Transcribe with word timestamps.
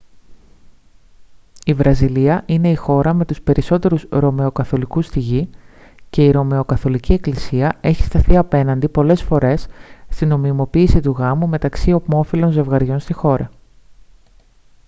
η 1.65 1.73
βραζιλία 1.73 2.43
είναι 2.45 2.69
η 2.69 2.75
χώρα 2.75 3.13
με 3.13 3.25
τους 3.25 3.41
περισσότερους 3.41 4.05
ρωμαιοκαθολικούς 4.09 5.05
στη 5.05 5.19
γη 5.19 5.49
και 6.09 6.23
η 6.25 6.31
ρωμαιοκαθολική 6.31 7.13
εκκλησία 7.13 7.77
έχει 7.81 8.03
σταθεί 8.03 8.37
απέναντι 8.37 8.87
πολλές 8.89 9.21
φορές 9.23 9.67
στη 10.09 10.25
νομιμοποίηση 10.25 10.99
του 10.99 11.11
γάμου 11.11 11.47
μεταξύ 11.47 11.93
ομόφυλων 11.93 12.51
ζευγαριών 12.51 12.99
στη 12.99 13.13
χώρα 13.13 13.49